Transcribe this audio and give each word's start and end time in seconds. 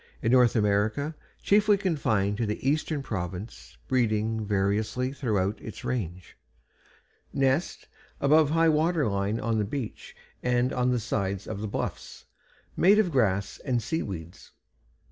In 0.23 0.31
North 0.31 0.55
America 0.55 1.13
chiefly 1.43 1.77
confined 1.77 2.35
to 2.37 2.47
the 2.47 2.67
eastern 2.67 3.03
province, 3.03 3.77
breeding 3.87 4.43
variously 4.43 5.13
throughout 5.13 5.61
its 5.61 5.85
range. 5.85 6.35
NEST 7.33 7.87
Above 8.19 8.49
high 8.49 8.69
water 8.69 9.07
line 9.07 9.39
on 9.39 9.59
the 9.59 9.63
beach 9.63 10.15
and 10.41 10.73
on 10.73 10.89
the 10.89 10.99
sides 10.99 11.45
of 11.45 11.61
the 11.61 11.67
bluffs; 11.67 12.25
made 12.75 12.97
of 12.97 13.11
grass 13.11 13.59
and 13.63 13.79
sea 13.83 14.01
weeds. 14.01 14.53